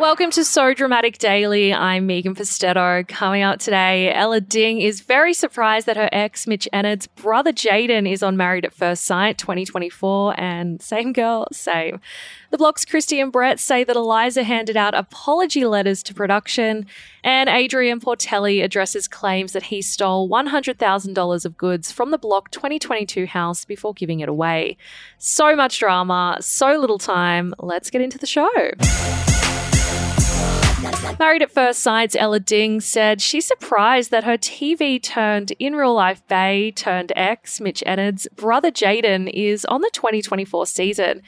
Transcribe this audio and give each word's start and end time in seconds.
Welcome 0.00 0.30
to 0.30 0.46
So 0.46 0.72
Dramatic 0.72 1.18
Daily. 1.18 1.74
I'm 1.74 2.06
Megan 2.06 2.34
Pustetto. 2.34 3.06
Coming 3.06 3.42
out 3.42 3.60
today, 3.60 4.10
Ella 4.10 4.40
Ding 4.40 4.80
is 4.80 5.02
very 5.02 5.34
surprised 5.34 5.84
that 5.86 5.98
her 5.98 6.08
ex, 6.10 6.46
Mitch 6.46 6.66
Eynaud's 6.72 7.06
brother 7.06 7.52
Jayden, 7.52 8.10
is 8.10 8.22
on 8.22 8.34
Married 8.34 8.64
at 8.64 8.72
First 8.72 9.04
Sight 9.04 9.36
2024. 9.36 10.40
And 10.40 10.80
same 10.80 11.12
girl, 11.12 11.48
same. 11.52 12.00
The 12.50 12.56
block's 12.56 12.86
Kristy 12.86 13.22
and 13.22 13.30
Brett 13.30 13.60
say 13.60 13.84
that 13.84 13.94
Eliza 13.94 14.42
handed 14.42 14.74
out 14.74 14.94
apology 14.94 15.66
letters 15.66 16.02
to 16.04 16.14
production. 16.14 16.86
And 17.22 17.50
Adrian 17.50 18.00
Portelli 18.00 18.64
addresses 18.64 19.06
claims 19.06 19.52
that 19.52 19.64
he 19.64 19.82
stole 19.82 20.30
$100,000 20.30 21.44
of 21.44 21.58
goods 21.58 21.92
from 21.92 22.10
the 22.10 22.16
Block 22.16 22.50
2022 22.52 23.26
house 23.26 23.66
before 23.66 23.92
giving 23.92 24.20
it 24.20 24.30
away. 24.30 24.78
So 25.18 25.54
much 25.54 25.78
drama, 25.78 26.38
so 26.40 26.78
little 26.78 26.98
time. 26.98 27.52
Let's 27.58 27.90
get 27.90 28.00
into 28.00 28.16
the 28.16 28.26
show. 28.26 28.48
Married 31.18 31.42
at 31.42 31.50
First 31.50 31.80
Sight's 31.80 32.16
Ella 32.16 32.40
Ding 32.40 32.80
said 32.80 33.20
she's 33.20 33.44
surprised 33.44 34.10
that 34.10 34.24
her 34.24 34.38
TV 34.38 35.02
turned 35.02 35.52
in 35.58 35.76
real 35.76 35.94
life 35.94 36.26
Bay 36.28 36.70
turned 36.70 37.12
ex, 37.14 37.60
Mitch 37.60 37.82
Eynaud's 37.86 38.26
brother 38.34 38.70
Jayden, 38.70 39.30
is 39.32 39.64
on 39.66 39.82
the 39.82 39.90
2024 39.92 40.66
season. 40.66 41.22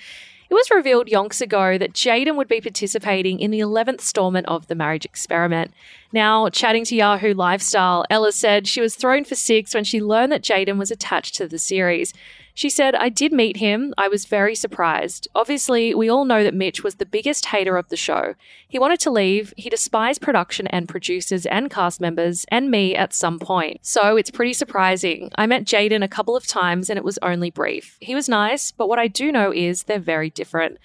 It 0.48 0.55
was 0.55 0.70
revealed 0.70 1.09
yonks 1.09 1.41
ago 1.41 1.78
that 1.78 1.92
Jayden 1.92 2.36
would 2.36 2.48
be 2.48 2.61
participating 2.61 3.41
in 3.41 3.50
the 3.50 3.61
11th 3.61 3.89
installment 3.89 4.47
of 4.48 4.67
the 4.67 4.75
marriage 4.75 5.05
experiment. 5.05 5.72
Now, 6.13 6.51
chatting 6.51 6.85
to 6.85 6.97
Yahoo 6.97 7.33
Lifestyle, 7.33 8.05
Ella 8.11 8.33
said 8.33 8.67
she 8.67 8.83
was 8.83 8.95
thrown 8.95 9.25
for 9.25 9.35
six 9.35 9.75
when 9.75 9.85
she 9.85 10.03
learned 10.03 10.31
that 10.33 10.43
Jayden 10.43 10.77
was 10.77 10.91
attached 10.91 11.35
to 11.37 11.49
the 11.49 11.59
series. 11.59 12.13
She 12.55 12.69
said, 12.69 12.95
I 12.95 13.09
did 13.09 13.33
meet 13.33 13.57
him. 13.57 13.95
I 13.97 14.09
was 14.09 14.27
very 14.27 14.55
surprised. 14.55 15.27
Obviously, 15.35 15.95
we 15.95 16.11
all 16.11 16.27
know 16.27 16.45
that 16.45 16.53
Mitch 16.53 16.85
was 16.85 16.97
the 16.97 17.07
biggest 17.07 17.47
hater 17.47 17.79
of 17.79 17.89
the 17.89 17.97
show. 17.97 18.35
He 18.69 18.79
wanted 18.79 19.01
to 19.01 19.11
leave. 19.11 19.55
He 19.57 19.71
despised 19.71 20.21
production 20.21 20.67
and 20.67 20.87
producers 20.87 21.47
and 21.47 21.71
cast 21.71 21.99
members 21.99 22.45
and 22.49 22.71
me 22.71 22.95
at 22.95 23.15
some 23.15 23.39
point. 23.39 23.79
So 23.81 24.17
it's 24.19 24.31
pretty 24.31 24.53
surprising. 24.53 25.31
I 25.37 25.47
met 25.47 25.65
Jayden 25.65 26.05
a 26.05 26.09
couple 26.09 26.37
of 26.37 26.47
times 26.47 26.91
and 26.91 26.99
it 26.99 27.05
was 27.05 27.19
only 27.23 27.51
brief. 27.51 27.97
He 28.01 28.15
was 28.15 28.29
nice, 28.29 28.71
but 28.71 28.89
what 28.89 28.99
I 28.99 29.09
do 29.09 29.33
know 29.33 29.51
is 29.51 29.85
they're 29.85 29.99
very 29.99 30.29
different. 30.29 30.77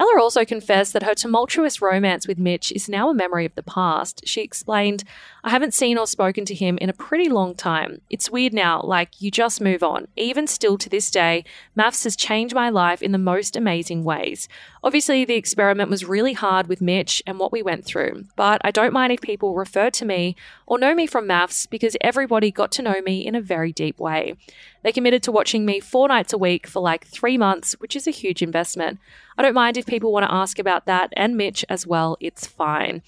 Ella 0.00 0.18
also 0.18 0.46
confessed 0.46 0.94
that 0.94 1.02
her 1.02 1.14
tumultuous 1.14 1.82
romance 1.82 2.26
with 2.26 2.38
Mitch 2.38 2.72
is 2.72 2.88
now 2.88 3.10
a 3.10 3.14
memory 3.14 3.44
of 3.44 3.54
the 3.54 3.62
past. 3.62 4.26
She 4.26 4.40
explained, 4.40 5.04
I 5.44 5.50
haven't 5.50 5.74
seen 5.74 5.98
or 5.98 6.06
spoken 6.06 6.46
to 6.46 6.54
him 6.54 6.78
in 6.78 6.88
a 6.88 6.94
pretty 6.94 7.28
long 7.28 7.54
time. 7.54 8.00
It's 8.08 8.30
weird 8.30 8.54
now, 8.54 8.80
like 8.82 9.20
you 9.20 9.30
just 9.30 9.60
move 9.60 9.82
on. 9.82 10.08
Even 10.16 10.46
still 10.46 10.78
to 10.78 10.88
this 10.88 11.10
day, 11.10 11.44
MAFS 11.76 12.04
has 12.04 12.16
changed 12.16 12.54
my 12.54 12.70
life 12.70 13.02
in 13.02 13.12
the 13.12 13.18
most 13.18 13.56
amazing 13.56 14.02
ways. 14.02 14.48
Obviously, 14.82 15.26
the 15.26 15.34
experiment 15.34 15.90
was 15.90 16.06
really 16.06 16.32
hard 16.32 16.66
with 16.66 16.80
Mitch 16.80 17.22
and 17.26 17.38
what 17.38 17.52
we 17.52 17.62
went 17.62 17.84
through, 17.84 18.24
but 18.34 18.62
I 18.64 18.70
don't 18.70 18.94
mind 18.94 19.12
if 19.12 19.20
people 19.20 19.54
refer 19.54 19.90
to 19.90 20.06
me 20.06 20.36
or 20.66 20.78
know 20.78 20.94
me 20.94 21.06
from 21.06 21.26
MAFS 21.26 21.68
because 21.68 21.98
everybody 22.00 22.50
got 22.50 22.72
to 22.72 22.82
know 22.82 23.02
me 23.02 23.26
in 23.26 23.34
a 23.34 23.42
very 23.42 23.72
deep 23.72 24.00
way. 24.00 24.36
They 24.82 24.92
committed 24.92 25.22
to 25.24 25.32
watching 25.32 25.66
me 25.66 25.80
four 25.80 26.08
nights 26.08 26.32
a 26.32 26.38
week 26.38 26.66
for 26.66 26.80
like 26.80 27.06
three 27.06 27.36
months, 27.36 27.74
which 27.78 27.94
is 27.94 28.06
a 28.06 28.10
huge 28.10 28.40
investment. 28.40 28.98
I 29.36 29.42
don't 29.42 29.54
mind 29.54 29.76
if 29.76 29.84
people 29.84 30.12
want 30.12 30.24
to 30.24 30.32
ask 30.32 30.58
about 30.58 30.86
that 30.86 31.12
and 31.14 31.36
Mitch 31.36 31.62
as 31.68 31.86
well, 31.86 32.16
it's 32.18 32.46
fine. 32.46 33.02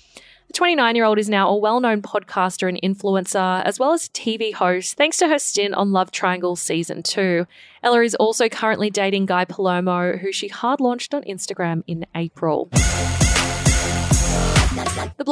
The 0.52 0.58
29 0.58 0.96
year 0.96 1.06
old 1.06 1.18
is 1.18 1.30
now 1.30 1.48
a 1.48 1.56
well 1.56 1.80
known 1.80 2.02
podcaster 2.02 2.68
and 2.68 2.78
influencer, 2.82 3.64
as 3.64 3.78
well 3.78 3.92
as 3.92 4.10
TV 4.10 4.52
host, 4.52 4.98
thanks 4.98 5.16
to 5.16 5.28
her 5.28 5.38
stint 5.38 5.72
on 5.72 5.92
Love 5.92 6.10
Triangle 6.10 6.56
Season 6.56 7.02
2. 7.02 7.46
Ella 7.82 8.02
is 8.02 8.14
also 8.16 8.50
currently 8.50 8.90
dating 8.90 9.24
Guy 9.24 9.46
Palomo, 9.46 10.18
who 10.18 10.30
she 10.30 10.48
hard 10.48 10.78
launched 10.78 11.14
on 11.14 11.22
Instagram 11.22 11.84
in 11.86 12.04
April. 12.14 12.68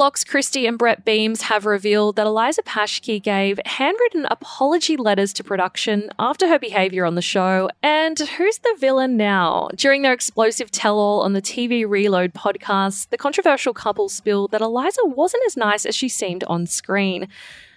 Block's 0.00 0.24
Kristy 0.24 0.66
and 0.66 0.78
Brett 0.78 1.04
Beams 1.04 1.42
have 1.42 1.66
revealed 1.66 2.16
that 2.16 2.26
Eliza 2.26 2.62
Paschke 2.62 3.22
gave 3.22 3.60
handwritten 3.66 4.24
apology 4.30 4.96
letters 4.96 5.30
to 5.34 5.44
production 5.44 6.08
after 6.18 6.48
her 6.48 6.58
behaviour 6.58 7.04
on 7.04 7.16
the 7.16 7.20
show. 7.20 7.68
And 7.82 8.18
who's 8.18 8.56
the 8.60 8.74
villain 8.78 9.18
now? 9.18 9.68
During 9.74 10.00
their 10.00 10.14
explosive 10.14 10.70
tell 10.70 10.98
all 10.98 11.20
on 11.20 11.34
the 11.34 11.42
TV 11.42 11.86
Reload 11.86 12.32
podcast, 12.32 13.10
the 13.10 13.18
controversial 13.18 13.74
couple 13.74 14.08
spilled 14.08 14.52
that 14.52 14.62
Eliza 14.62 15.02
wasn't 15.04 15.44
as 15.46 15.54
nice 15.54 15.84
as 15.84 15.94
she 15.94 16.08
seemed 16.08 16.44
on 16.44 16.66
screen. 16.66 17.28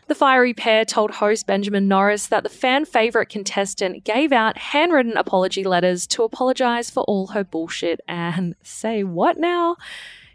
The 0.08 0.16
fiery 0.16 0.54
pair 0.54 0.86
told 0.86 1.12
host 1.12 1.46
Benjamin 1.46 1.90
Norris 1.90 2.28
that 2.28 2.44
the 2.44 2.50
fan 2.50 2.86
favourite 2.86 3.28
contestant 3.28 4.06
gave 4.06 4.32
out 4.32 4.58
handwritten 4.58 5.18
apology 5.18 5.66
letters 5.66 6.08
to 6.08 6.24
apologise 6.24 6.90
for 6.90 7.04
all 7.04 7.28
her 7.28 7.44
bullshit 7.44 8.00
and 8.08 8.56
say 8.64 9.04
what 9.04 9.38
now? 9.38 9.76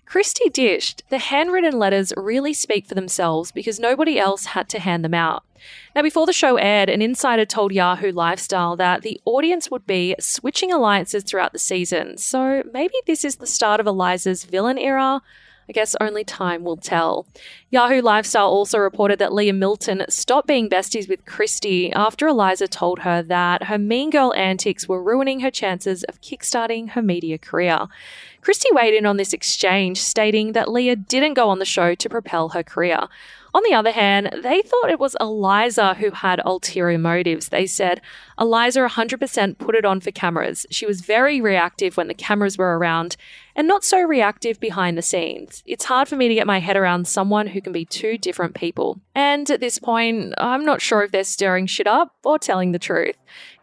Kristy 0.08 0.50
dished. 0.50 1.02
The 1.10 1.19
handwritten 1.19 1.78
letters 1.78 2.14
really 2.16 2.54
speak 2.54 2.86
for 2.86 2.94
themselves 2.94 3.52
because 3.52 3.78
nobody 3.78 4.19
else 4.19 4.46
had 4.46 4.69
to 4.70 4.78
hand 4.78 5.04
them 5.04 5.12
out. 5.12 5.44
Now, 5.94 6.02
before 6.02 6.24
the 6.24 6.32
show 6.32 6.56
aired, 6.56 6.88
an 6.88 7.02
insider 7.02 7.44
told 7.44 7.72
Yahoo 7.72 8.12
Lifestyle 8.12 8.74
that 8.76 9.02
the 9.02 9.20
audience 9.26 9.70
would 9.70 9.86
be 9.86 10.14
switching 10.19 10.72
alliances 10.72 11.24
throughout 11.24 11.52
the 11.52 11.58
season. 11.58 12.16
So 12.16 12.62
maybe 12.72 12.94
this 13.06 13.24
is 13.24 13.36
the 13.36 13.46
start 13.46 13.80
of 13.80 13.86
Eliza's 13.86 14.44
villain 14.44 14.78
era. 14.78 15.20
I 15.69 15.73
guess 15.73 15.95
only 16.01 16.25
time 16.25 16.65
will 16.65 16.79
tell. 16.79 17.27
Yahoo 17.71 18.01
Lifestyle 18.01 18.49
also 18.49 18.79
reported 18.79 19.19
that 19.19 19.34
Leah 19.34 19.53
Milton 19.53 20.05
stopped 20.09 20.49
being 20.49 20.71
besties 20.71 21.09
with 21.09 21.27
Kristy 21.27 21.93
after 21.95 22.27
Eliza 22.27 22.69
told 22.69 23.01
her 23.01 23.23
that 23.25 23.65
her 23.65 23.77
mean 23.77 24.09
girl 24.09 24.33
antics 24.34 24.89
were 24.89 25.03
ruining 25.03 25.41
her 25.41 25.51
chances 25.51 26.05
of 26.05 26.23
kickstarting 26.23 26.91
her 26.91 27.03
media 27.03 27.37
career. 27.37 27.87
Kristy 28.43 28.73
weighed 28.73 28.95
in 28.95 29.05
on 29.05 29.19
this 29.19 29.34
exchange, 29.34 30.01
stating 30.01 30.53
that 30.53 30.71
Leah 30.71 30.97
didn't 30.97 31.34
go 31.34 31.51
on 31.51 31.59
the 31.59 31.67
show 31.67 31.95
to 31.95 32.09
propel 32.09 32.50
her 32.50 32.62
career. 32.62 33.09
On 33.58 33.64
the 33.64 33.74
other 33.74 33.91
hand, 33.91 34.30
they 34.41 34.62
thought 34.62 34.88
it 34.88 35.00
was 35.00 35.16
Eliza 35.20 35.94
who 35.94 36.12
had 36.12 36.41
ulterior 36.44 36.96
motives. 36.96 37.48
They 37.48 37.66
said 37.66 38.00
Eliza 38.38 38.82
100% 38.88 39.58
put 39.58 39.74
it 39.74 39.84
on 39.84 39.98
for 39.98 40.12
cameras. 40.12 40.64
She 40.70 40.86
was 40.86 41.00
very 41.00 41.41
reactive 41.41 41.96
when 41.96 42.06
the 42.06 42.14
cameras 42.14 42.56
were 42.56 42.78
around 42.78 43.16
and 43.56 43.66
not 43.66 43.82
so 43.82 44.00
reactive 44.00 44.60
behind 44.60 44.96
the 44.96 45.02
scenes. 45.02 45.64
It's 45.66 45.86
hard 45.86 46.06
for 46.06 46.14
me 46.14 46.28
to 46.28 46.36
get 46.36 46.46
my 46.46 46.60
head 46.60 46.76
around 46.76 47.08
someone 47.08 47.48
who 47.48 47.60
can 47.60 47.72
be 47.72 47.84
two 47.84 48.16
different 48.16 48.54
people. 48.54 49.00
And 49.12 49.50
at 49.50 49.58
this 49.58 49.80
point, 49.80 50.34
I'm 50.38 50.64
not 50.64 50.80
sure 50.80 51.02
if 51.02 51.10
they're 51.10 51.25
stirring 51.25 51.66
shit 51.66 51.88
up 51.88 52.14
or 52.22 52.38
telling 52.38 52.70
the 52.70 52.78
truth. 52.78 53.16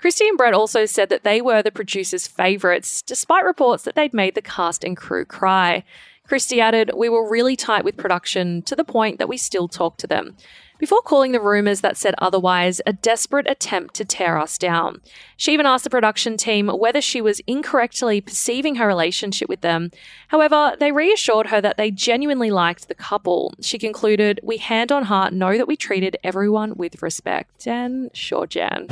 Kristy 0.03 0.27
and 0.27 0.38
Brett 0.38 0.53
also 0.53 0.85
said 0.85 1.07
that 1.07 1.23
they 1.23 1.39
were 1.39 1.63
the 1.63 1.72
producers' 1.72 2.27
favourites, 2.27 3.01
despite 3.01 3.45
reports 3.45 3.83
that 3.83 3.95
they'd 3.95 4.13
made 4.13 4.35
the 4.35 4.41
cast 4.41 4.83
and 4.83 4.97
crew 4.97 5.23
cry. 5.23 5.85
Kristy 6.30 6.59
added, 6.59 6.91
We 6.96 7.09
were 7.09 7.30
really 7.30 7.56
tight 7.56 7.86
with 7.86 7.97
production 7.97 8.62
to 8.63 8.75
the 8.75 8.84
point 8.84 9.19
that 9.19 9.30
we 9.30 9.38
still 9.38 9.68
talk 9.68 9.97
to 9.97 10.08
them. 10.08 10.36
Before 10.78 11.02
calling 11.02 11.31
the 11.31 11.40
rumours 11.40 11.80
that 11.81 11.96
said 11.96 12.16
otherwise 12.18 12.81
a 12.86 12.91
desperate 12.91 13.50
attempt 13.50 13.94
to 13.96 14.03
tear 14.03 14.38
us 14.38 14.58
down. 14.58 15.00
She 15.38 15.53
even 15.53 15.66
asked 15.66 15.86
the 15.86 15.90
production 15.90 16.36
team 16.36 16.68
whether 16.68 17.00
she 17.00 17.22
was 17.22 17.40
incorrectly 17.47 18.19
perceiving 18.19 18.75
her 18.75 18.86
relationship 18.86 19.47
with 19.47 19.62
them. 19.62 19.91
However, 20.28 20.75
they 20.78 20.91
reassured 20.91 21.48
her 21.48 21.62
that 21.62 21.77
they 21.77 21.92
genuinely 21.92 22.51
liked 22.51 22.89
the 22.89 22.95
couple. 22.95 23.54
She 23.62 23.80
concluded, 23.80 24.42
We 24.44 24.57
hand 24.57 24.92
on 24.92 25.04
heart 25.04 25.33
know 25.33 25.57
that 25.57 25.68
we 25.68 25.77
treated 25.77 26.18
everyone 26.25 26.75
with 26.75 27.01
respect. 27.01 27.66
And 27.68 28.10
sure, 28.13 28.45
Jan. 28.45 28.88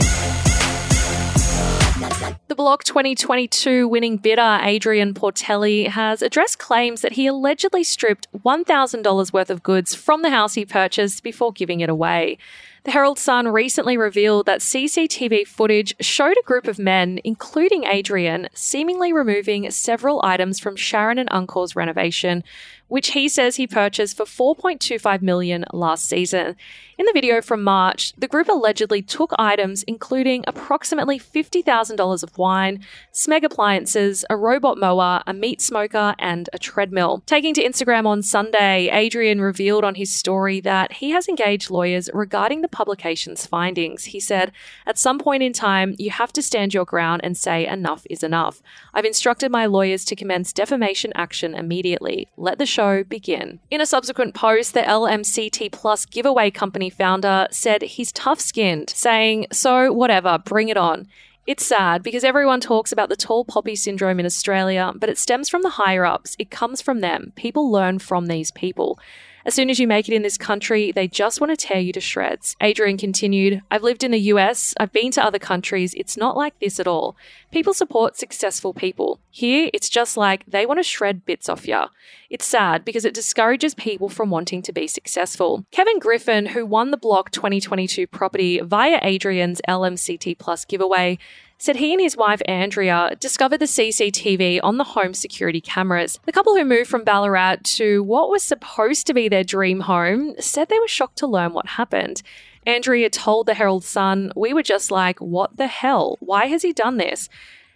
The 2.47 2.55
Block 2.55 2.83
2022 2.83 3.87
winning 3.87 4.17
bidder, 4.17 4.59
Adrian 4.61 5.13
Portelli, 5.13 5.87
has 5.87 6.21
addressed 6.21 6.59
claims 6.59 7.01
that 7.01 7.13
he 7.13 7.27
allegedly 7.27 7.83
stripped 7.83 8.27
$1,000 8.33 9.33
worth 9.33 9.49
of 9.49 9.63
goods 9.63 9.95
from 9.95 10.21
the 10.21 10.29
house 10.29 10.53
he 10.53 10.65
purchased 10.65 11.23
before 11.23 11.53
giving 11.53 11.79
it 11.79 11.89
away. 11.89 12.37
The 12.83 12.91
Herald 12.91 13.17
Sun 13.17 13.47
recently 13.47 13.95
revealed 13.95 14.45
that 14.45 14.59
CCTV 14.59 15.47
footage 15.47 15.95
showed 16.01 16.35
a 16.37 16.45
group 16.45 16.67
of 16.67 16.77
men, 16.77 17.17
including 17.23 17.85
Adrian, 17.85 18.49
seemingly 18.53 19.13
removing 19.13 19.71
several 19.71 20.19
items 20.21 20.59
from 20.59 20.75
Sharon 20.75 21.17
and 21.17 21.29
Uncle's 21.31 21.77
renovation, 21.77 22.43
which 22.89 23.13
he 23.13 23.29
says 23.29 23.55
he 23.55 23.65
purchased 23.65 24.17
for 24.17 24.25
4.25 24.25 25.21
million 25.21 25.65
last 25.71 26.05
season. 26.05 26.55
In 26.97 27.05
the 27.07 27.11
video 27.11 27.41
from 27.41 27.63
March, 27.63 28.13
the 28.17 28.27
group 28.27 28.47
allegedly 28.49 29.01
took 29.01 29.31
items 29.39 29.81
including 29.83 30.43
approximately 30.45 31.17
$50,000 31.17 32.21
of 32.23 32.37
wine, 32.37 32.85
Smeg 33.11 33.43
appliances, 33.43 34.25
a 34.29 34.37
robot 34.37 34.77
mower, 34.77 35.23
a 35.25 35.33
meat 35.33 35.59
smoker, 35.59 36.13
and 36.19 36.49
a 36.53 36.59
treadmill. 36.59 37.23
Taking 37.25 37.55
to 37.55 37.63
Instagram 37.63 38.05
on 38.05 38.21
Sunday, 38.21 38.89
Adrian 38.91 39.41
revealed 39.41 39.83
on 39.83 39.95
his 39.95 40.13
story 40.13 40.59
that 40.61 40.93
he 40.93 41.09
has 41.11 41.27
engaged 41.27 41.71
lawyers 41.71 42.11
regarding 42.13 42.61
the 42.61 42.67
publication's 42.73 43.45
findings. 43.45 44.05
He 44.05 44.19
said, 44.19 44.51
At 44.85 44.97
some 44.97 45.19
point 45.19 45.43
in 45.43 45.53
time, 45.53 45.95
you 45.97 46.11
have 46.11 46.33
to 46.33 46.41
stand 46.41 46.73
your 46.73 46.83
ground 46.83 47.21
and 47.23 47.37
say 47.37 47.65
enough 47.65 48.05
is 48.09 48.23
enough. 48.23 48.61
I've 48.93 49.05
instructed 49.05 49.51
my 49.51 49.65
lawyers 49.65 50.03
to 50.05 50.15
commence 50.15 50.51
defamation 50.51 51.13
action 51.15 51.55
immediately. 51.55 52.27
Let 52.35 52.57
the 52.57 52.65
show 52.65 53.05
begin. 53.05 53.59
In 53.71 53.79
a 53.79 53.85
subsequent 53.85 54.33
post, 54.33 54.73
the 54.73 54.81
LMCT 54.81 55.71
Plus 55.71 56.05
giveaway 56.05 56.51
company 56.51 56.89
founder 56.89 57.47
said 57.51 57.81
he's 57.83 58.11
tough 58.11 58.41
skinned, 58.41 58.89
saying, 58.89 59.47
So, 59.51 59.93
whatever, 59.93 60.37
bring 60.37 60.67
it 60.67 60.77
on. 60.77 61.07
It's 61.45 61.65
sad 61.65 62.03
because 62.03 62.23
everyone 62.23 62.61
talks 62.61 62.93
about 62.93 63.09
the 63.09 63.17
tall 63.17 63.43
poppy 63.43 63.75
syndrome 63.75 64.17
in 64.17 64.25
Australia, 64.25 64.93
but 64.95 65.09
it 65.09 65.17
stems 65.17 65.49
from 65.49 65.61
the 65.61 65.71
higher 65.71 66.05
ups. 66.05 66.37
It 66.39 66.49
comes 66.49 66.81
from 66.81 67.01
them. 67.01 67.33
People 67.35 67.69
learn 67.69 67.99
from 67.99 68.27
these 68.27 68.49
people. 68.49 68.97
As 69.45 69.53
soon 69.53 69.69
as 69.69 69.79
you 69.79 69.87
make 69.87 70.07
it 70.07 70.15
in 70.15 70.21
this 70.21 70.37
country, 70.37 70.91
they 70.91 71.07
just 71.07 71.41
want 71.41 71.51
to 71.51 71.57
tear 71.57 71.79
you 71.79 71.91
to 71.93 71.99
shreds. 71.99 72.55
Adrian 72.61 72.97
continued, 72.97 73.61
I've 73.69 73.83
lived 73.83 74.03
in 74.03 74.11
the 74.11 74.19
US, 74.19 74.73
I've 74.79 74.93
been 74.93 75.11
to 75.11 75.23
other 75.23 75.39
countries, 75.39 75.93
it's 75.95 76.15
not 76.15 76.37
like 76.37 76.57
this 76.59 76.79
at 76.79 76.87
all. 76.87 77.17
People 77.51 77.73
support 77.73 78.17
successful 78.17 78.73
people. 78.73 79.19
Here, 79.29 79.69
it's 79.73 79.89
just 79.89 80.15
like 80.15 80.45
they 80.45 80.65
want 80.65 80.79
to 80.79 80.83
shred 80.83 81.25
bits 81.25 81.49
off 81.49 81.67
ya. 81.67 81.89
It's 82.29 82.45
sad 82.45 82.85
because 82.85 83.05
it 83.05 83.13
discourages 83.13 83.75
people 83.75 84.09
from 84.09 84.29
wanting 84.29 84.61
to 84.61 84.71
be 84.71 84.87
successful. 84.87 85.65
Kevin 85.71 85.99
Griffin, 85.99 86.47
who 86.47 86.65
won 86.65 86.91
the 86.91 86.97
Block 86.97 87.31
2022 87.31 88.07
property 88.07 88.59
via 88.59 88.99
Adrian's 89.01 89.61
LMCT 89.67 90.37
Plus 90.39 90.65
giveaway, 90.65 91.19
said 91.63 91.77
he 91.77 91.93
and 91.93 92.01
his 92.01 92.17
wife 92.17 92.41
Andrea 92.45 93.15
discovered 93.21 93.59
the 93.59 93.65
CCTV 93.65 94.59
on 94.61 94.75
the 94.75 94.83
home 94.83 95.13
security 95.13 95.61
cameras. 95.61 96.19
The 96.25 96.33
couple 96.33 96.57
who 96.57 96.65
moved 96.65 96.89
from 96.89 97.05
Ballarat 97.05 97.63
to 97.77 98.03
what 98.03 98.29
was 98.29 98.43
supposed 98.43 99.07
to 99.07 99.13
be 99.13 99.29
their 99.29 99.45
dream 99.45 99.79
home 99.79 100.33
said 100.41 100.67
they 100.67 100.77
were 100.77 100.89
shocked 100.89 101.19
to 101.19 101.27
learn 101.27 101.53
what 101.53 101.65
happened. 101.65 102.21
Andrea 102.65 103.09
told 103.09 103.45
the 103.45 103.53
Herald 103.53 103.85
Sun, 103.85 104.33
We 104.35 104.51
were 104.53 104.61
just 104.61 104.91
like, 104.91 105.19
what 105.19 105.55
the 105.55 105.67
hell? 105.67 106.17
Why 106.19 106.47
has 106.47 106.63
he 106.63 106.73
done 106.73 106.97
this? 106.97 107.29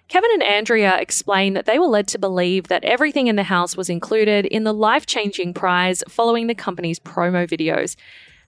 Kevin 0.10 0.32
and 0.34 0.44
Andrea 0.44 1.00
explained 1.00 1.56
that 1.56 1.66
they 1.66 1.80
were 1.80 1.86
led 1.86 2.10
to 2.10 2.20
believe 2.20 2.68
that 2.68 2.84
everything 2.84 3.28
in 3.28 3.38
the 3.38 3.44
house 3.44 3.78
was 3.78 3.90
included 3.90 4.46
in 4.46 4.66
the 4.66 4.74
life 4.74 5.06
changing 5.06 5.54
prize 5.54 6.04
following 6.10 6.48
the 6.48 6.56
company's 6.56 7.00
promo 7.00 7.48
videos. 7.48 7.96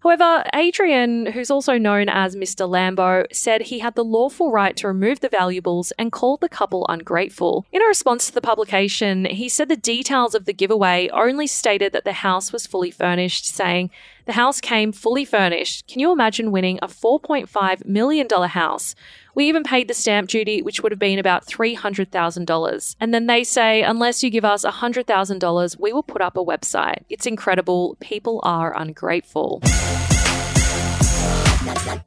However, 0.02 0.46
Adrian, 0.54 1.26
who's 1.28 1.52
also 1.52 1.78
known 1.78 2.08
as 2.08 2.36
Mr. 2.36 2.68
Lambo, 2.68 3.26
said 3.34 3.64
he 3.64 3.80
had 3.80 3.96
the 3.96 4.04
lawful 4.04 4.50
right 4.52 4.76
to 4.78 4.88
remove 4.88 5.20
the 5.20 5.28
valuables 5.28 5.92
and 6.00 6.12
called 6.12 6.40
the 6.40 6.48
couple 6.48 6.86
ungrateful. 6.88 7.66
In 7.72 7.82
a 7.82 7.86
response 7.86 8.28
to 8.28 8.34
the 8.34 8.42
publication, 8.42 9.26
he 9.26 9.50
said 9.50 9.68
the 9.68 9.76
details 9.76 10.34
of 10.36 10.46
the 10.46 10.54
giveaway 10.54 11.10
only 11.10 11.48
stated 11.48 11.92
that 11.92 12.06
the 12.06 12.14
house 12.14 12.54
was 12.54 12.66
fully 12.66 12.92
furnished, 12.92 13.46
saying, 13.46 13.90
the 14.26 14.34
house 14.34 14.62
came 14.62 14.92
fully 14.92 15.26
furnished. 15.26 15.88
Can 15.88 16.00
you 16.00 16.12
imagine 16.12 16.52
winning 16.52 16.80
a 16.82 16.88
$4.5 16.88 17.86
million 17.86 18.28
house? 18.30 18.96
We 19.36 19.48
even 19.48 19.64
paid 19.64 19.88
the 19.88 19.94
stamp 19.94 20.30
duty, 20.30 20.62
which 20.62 20.82
would 20.82 20.92
have 20.92 21.00
been 21.00 21.20
about 21.20 21.46
$300,000. 21.46 22.96
And 23.00 23.14
then 23.14 23.28
they 23.28 23.44
say, 23.44 23.84
unless 23.84 24.24
you 24.24 24.30
give 24.30 24.46
us 24.46 24.66
$100,000, 24.66 25.80
we 25.80 25.94
will 25.94 26.04
put 26.04 26.22
up 26.22 26.38
a 26.38 26.44
website. 26.44 27.04
It's 27.10 27.26
incredible. 27.26 27.96
People 28.00 28.42
are 28.44 28.76
ungrateful. 28.78 29.62